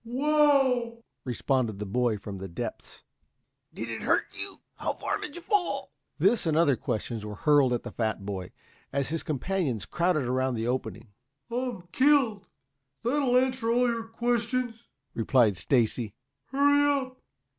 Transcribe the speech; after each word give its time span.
"Wow!" 0.03 1.03
responded 1.25 1.77
the 1.77 1.85
boy 1.85 2.17
from 2.17 2.39
the 2.39 2.47
depths. 2.47 3.03
"Did 3.71 3.87
it 3.87 4.01
hurt 4.01 4.23
you?" 4.33 4.57
"How 4.77 4.93
far 4.93 5.19
did 5.21 5.35
you 5.35 5.43
fall?" 5.43 5.91
This 6.17 6.47
and 6.47 6.57
other 6.57 6.75
questions 6.75 7.23
were 7.23 7.35
hurled 7.35 7.71
at 7.71 7.83
the 7.83 7.91
fat 7.91 8.25
boy, 8.25 8.49
as 8.91 9.09
his 9.09 9.21
companions 9.21 9.85
crowded 9.85 10.27
about 10.27 10.55
the 10.55 10.65
opening. 10.65 11.09
"I'm 11.51 11.83
killed. 11.91 12.47
That'll 13.03 13.37
answer 13.37 13.71
all 13.71 13.87
your 13.87 14.07
questions," 14.07 14.85
replied 15.13 15.55
Stacy. 15.55 16.15
"Hurry 16.47 16.81
up! 17.05 17.19